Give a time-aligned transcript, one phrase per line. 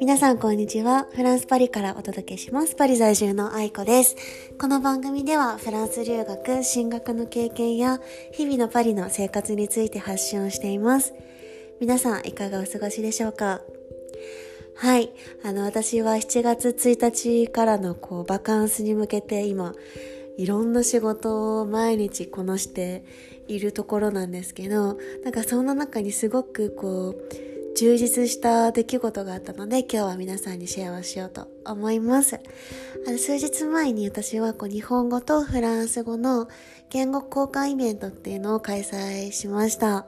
[0.00, 1.06] 皆さんこんにちは。
[1.14, 2.74] フランスパリからお届けします。
[2.74, 4.16] パリ在住の愛子です。
[4.58, 8.00] この番組ではフランス留学、進学の経験や
[8.32, 11.12] 日々のパリの生活について発信をしています。
[11.80, 13.60] 皆さんいかがお過ごしでしょうか？
[14.76, 15.12] はい。
[15.42, 19.74] あの、私は7月1日からのこう、バカンスに向けて今、
[20.36, 23.04] いろんな仕事を毎日こなして
[23.48, 32.38] いるところなんですけど、なんかそんな中にすごくこう、充実した出来事があったので今日は皆さんにシェアをしようと思います。
[33.06, 36.48] あの数日前に私はこう日本語とフランス語の
[36.88, 40.06] 言語交換イベントっていうのを開催しました。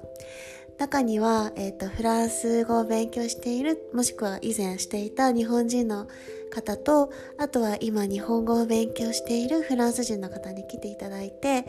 [0.78, 6.06] 中には、えっ、ー、と、フランス語を勉強している、もしくは以前していた日本人の
[6.50, 11.64] 方と、あとは今日本語を勉強しているフランス人の方に来ていただいて、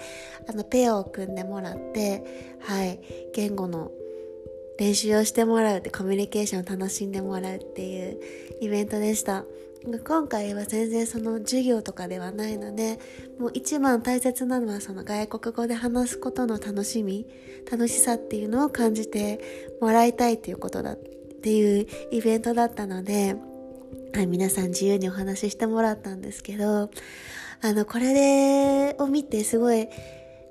[0.49, 2.99] あの、ペアを組んでもらって、はい、
[3.33, 3.91] 言語の
[4.77, 8.19] 練習をしてもらうってコミュニケーションを楽しんでもらうっていう
[8.61, 9.45] イベントでした。
[10.03, 12.99] 今回は全然その授業とかではないので
[13.39, 17.25] もう一番大切なのはその外国語で話すことの楽しみ
[17.69, 23.35] 楽しさっていうのを感じてもらいたいっていうことだっていうイベントだったので、
[24.13, 26.89] はい、皆さん自由にお話ししてもらったんですけど
[27.61, 29.87] あのこれでを見てすごい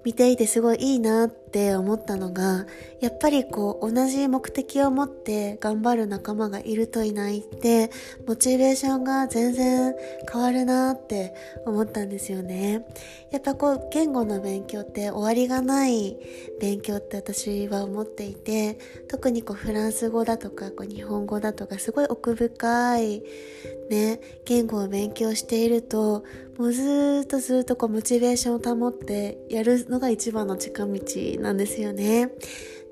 [0.04, 2.66] 見ていてすごいいいなってって思ったのが
[3.00, 7.90] やっぱりこう同じ目的を持って頑張る仲間がいるといないって
[8.26, 9.94] モチベーションが全然
[10.30, 12.84] 変わるなって思ったんですよね。
[13.30, 16.16] やっぱこう言語の勉強って終わりがない
[16.60, 23.22] 勉強って私は思っていて特にこうフランス語だとかこう日本語だとかすごい奥深い
[23.90, 26.24] ね言語を勉強していると
[26.58, 31.00] もうずっとずっとこうモチベーションを保ってやるのが一番の近道
[31.42, 32.30] なんですよね。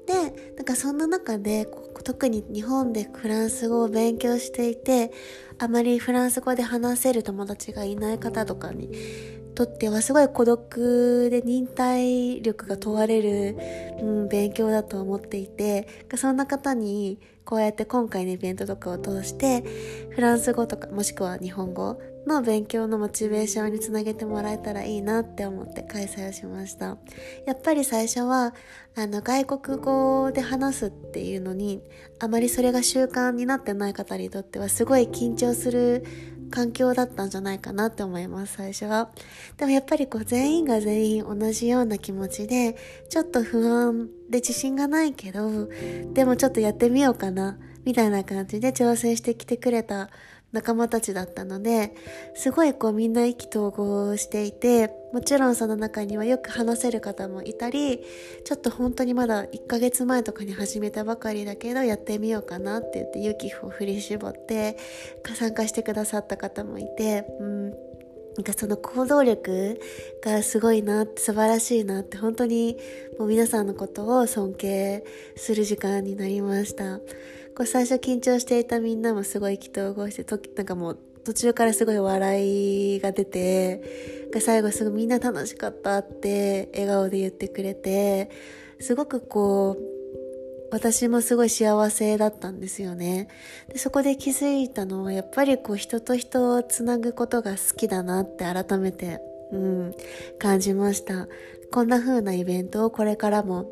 [0.07, 0.15] で、
[0.57, 1.67] なんかそんな中で、
[2.03, 5.11] 特に日本でフランス語を勉強していて、
[5.59, 8.91] あまりフランス語で話せる友達がいない方とかに
[9.55, 13.57] とってはすごい孤独で忍耐力が問われる、
[14.03, 19.65] うん、勉強だと思っていて、そんな方にこうやって今回のイベントとかを通して、
[20.11, 26.97] フランス語とかもしくは日本語の勉強のモチベーションにつなげてもらえたらいいなって思って開催をしました。
[27.47, 28.55] やっぱり最初は、
[28.97, 31.83] あの、外国語で話すっていうのに、
[32.21, 36.05] あまりそれが習慣になってない方にとってはすごい緊張する
[36.51, 39.11] 環境だったんじゃないかなって思います、最初は。
[39.57, 42.77] でもやっぱりこう全員が全員同じような気持ちで、
[43.09, 45.69] ちょっと不安で自信がないけど、
[46.13, 50.09] でもちょっとやってみようかな、みたいな感じで挑戦してきてくれた
[50.55, 51.93] 仲間たちだったので、
[52.35, 58.01] すごいこうみんな意気投合していて、もちろんその中にはよく話せる方もいたり、
[58.45, 64.77] ちょっと本当にまだ1ヶ月前とかに始めたばかりだけど、やってみようかなって言って勇気を振り絞って
[65.35, 67.75] 参加してくださった方もいて、うん、
[68.37, 69.81] なんかその行動力
[70.23, 72.77] がすごいなって素晴らしいなって本当に
[73.19, 75.05] もう皆さんのことを尊敬
[75.37, 76.99] する時間になりました。
[77.57, 88.31] こう最初緊張していたみんなもすごい意気投合してとなんかもう途中からすごい笑いが出て最後すごいみんな楽しかったって笑顔で言ってくれて
[88.81, 89.94] すごくこう
[90.75, 93.29] 私もすごい幸せだったんですよね
[93.69, 99.21] でそこで気づいたのはやっぱりこう人と人をつなぐことが好きだなって改めて、
[99.53, 99.95] うん、
[100.41, 101.29] 感じました
[101.71, 103.71] こんな風なイベントをこれからも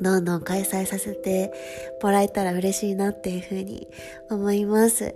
[0.00, 1.52] どんどん開催させて
[2.02, 3.86] もらえたら嬉しいなっていうふうに
[4.30, 5.14] 思います。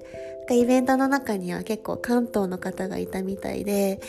[0.51, 4.01] イベントの中には結構関東の方がいたみたいで、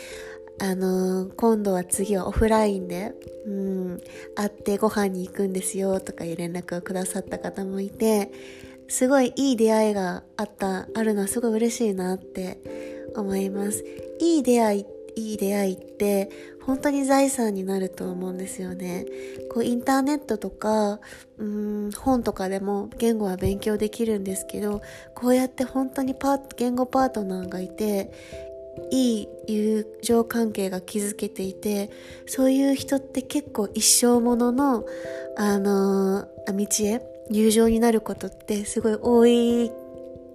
[0.62, 3.14] あのー、今度は次はオフラインで、
[3.46, 4.02] うん、
[4.36, 8.32] 会ってご飯に行くんですよとかいう連絡をくださった方もいて、
[8.88, 12.60] すごいいい出会いがあった、あるのはすごい嬉しいなって
[13.16, 13.84] 思います。
[14.20, 16.30] いい出会いっていい出会いって
[16.66, 19.06] 本当に財産になると思うんですよね。
[19.52, 21.00] こうインターネットとか
[21.38, 24.82] うん本とかでも言語は勉強できるんですけど
[25.16, 28.12] こうやって本当にパ言語パートナーがいて
[28.92, 31.90] いい友情関係が築けていて
[32.26, 34.86] そういう人って結構一生ものの
[35.38, 39.72] あの道へ友情になることってすごい多い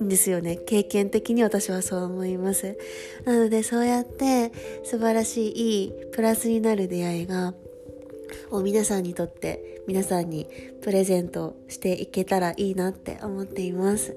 [0.02, 0.56] んですよね。
[0.56, 2.76] 経験的に私はそう思います。
[3.24, 4.52] なのでそうやって
[4.84, 7.54] 素晴らしいいいプラスになる出会いが
[8.50, 10.46] を皆さんにとって皆さんに
[10.82, 14.16] プレゼントしていけたらいいなって思っています。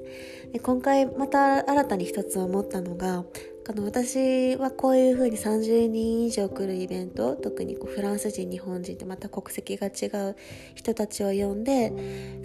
[0.51, 3.25] で今回また新たに一つ思ったのが
[3.67, 10.37] この私はこういうふうに30人以上来るイベント特にこうフランス人日本人とまた国籍が違う
[10.73, 11.91] 人たちを呼んで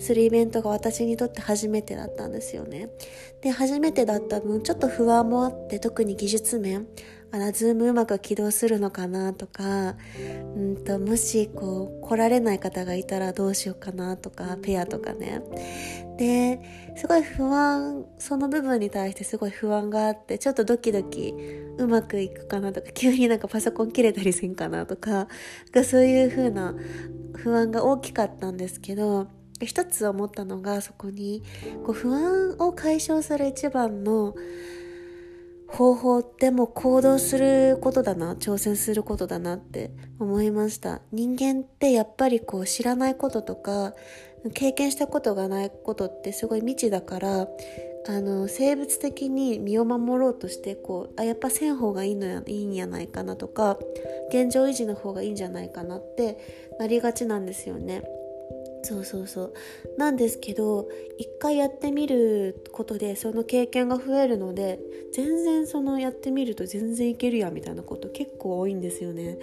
[0.01, 2.89] するイベントが私にとって初めてだったんですよね。
[3.41, 6.89] で初めてだった分ちょっと不安もあって特に技術面
[7.33, 9.97] あら、ズームうまく起動するのかなとか、
[10.55, 15.41] うんと、もしこう、来られない方がいたらどうしようかなとか、ペアとかね。
[16.19, 21.35] で、すごい不安、その部分に対してすごい不安があって、ちょっとドキドキ
[21.79, 25.27] うまくいくかなとか、 急になんかパソコン切れたりせんかなとか、
[25.73, 26.75] かそういう風な
[27.35, 29.27] 不安が大きかったんですけど、
[29.65, 31.43] 一つ思ったのがそこに
[31.85, 34.35] こう不安を解消する一番の
[35.73, 43.95] 方法っても行動することだな挑戦することだなって思いました人間ってやっぱりこう知らないこととか
[44.55, 47.49] 経験したことがないことってすごい未知だから
[48.09, 53.79] あの生物的に身を守ろうとしてこうあやっぱせん方がいいのやいいんやないかなとか
[54.29, 56.37] 現状維持の方がいいんじゃないかなって
[56.79, 58.03] なりがちなんですよね。
[58.83, 59.55] そうそうそう。
[59.97, 60.89] なんですけど
[61.19, 64.81] 一回やってみることでその経験が増えるので
[65.13, 69.39] 全然そのやってみると全然いけるやみたいなこと結構多いんですよね。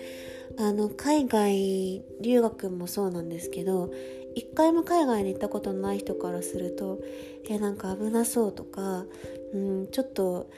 [0.58, 3.92] あの海外留学もそうなんですけど
[4.36, 7.00] 一回も海外に行ったことのない人からすると
[7.48, 9.06] えなんか危なそうとか、
[9.54, 10.50] うん、ちょっと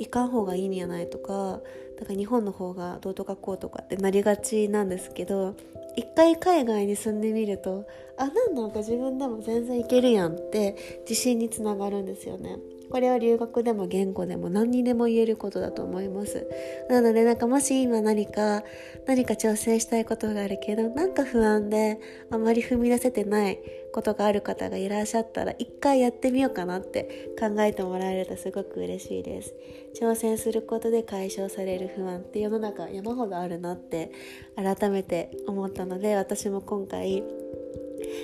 [0.00, 1.60] 行かん方がいいんやないとか
[1.98, 5.54] だから日本の方がどうとかこうとかってなりがちなんですけど
[5.96, 7.86] 一回海外に住んでみると
[8.16, 12.56] あなんなんか自分でも全然いけるやんって自信につながるんですよね。
[12.90, 16.46] これは留学でも言語でも何にでも言えることだと思います。
[16.88, 18.64] なのでなんかもし今何か
[19.06, 22.00] 何か挑戦したいことがあるけどなんか不安で
[22.30, 23.60] あまり踏み出せてない
[23.92, 29.54] ことがある方がいらっしゃったら一回やってみようかなって考えてもらえるとすごく嬉しいです。
[30.00, 34.12] 挑戦することで解消される不安って世の中山ほどあるなって
[34.56, 37.24] 改めて思ったので私も今回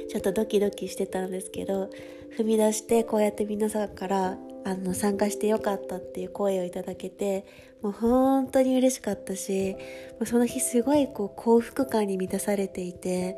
[0.09, 1.91] ちょっとドキドキしてたんですけど
[2.39, 7.45] 踏み出してこうやって皆さんからあの参加してよかったっていう声をいただけて
[7.83, 9.77] もう本当に嬉しかったし
[10.25, 13.37] その日すごいこう幸福感に満たされていて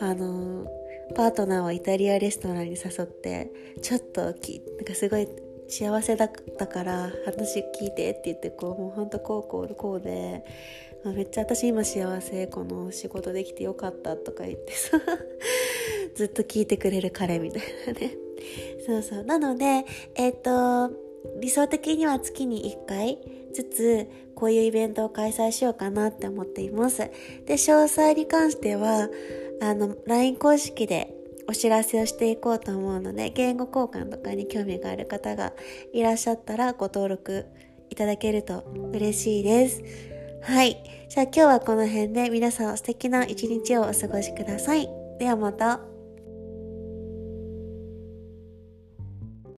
[0.00, 0.66] あの
[1.14, 3.50] パートナーをイタリアレストランに誘って
[3.82, 5.28] ちょっときなんかすごい
[5.68, 10.44] 幸せだったから話聞いてって言ってこうもうほんとこうこうこうで
[11.04, 14.98] めっちゃ私今幸せこの仕事できてよかったとか言ってさ
[16.16, 18.14] ずっと聞いてくれる彼みたいなね。
[18.86, 19.24] そうそう。
[19.24, 19.84] なので
[20.14, 21.07] えっ、ー、と
[21.40, 23.18] 理想的には月に1回
[23.52, 29.08] ずつこういうイベントを開催しようかなって思っていますで詳細に関しては
[29.60, 31.14] あの LINE 公式で
[31.48, 35.52] お知らせをしていこうと思うので言語交換とかに興味がある方が
[35.92, 37.46] いらっしゃったらご登録
[37.90, 39.82] いただけると嬉しいです
[40.42, 40.82] はい。
[41.08, 44.88] じゃあ今日はこの辺で皆さん素敵な一日をお過ごしください。
[45.18, 45.97] ではまた。